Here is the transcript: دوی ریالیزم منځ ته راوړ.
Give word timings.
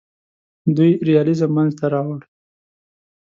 دوی 0.75 0.91
ریالیزم 1.07 1.51
منځ 1.57 1.71
ته 1.79 1.85
راوړ. 1.93 2.19